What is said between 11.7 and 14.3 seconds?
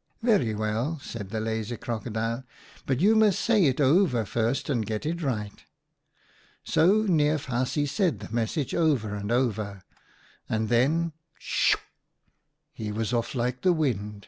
h h h h— he was off like the wind.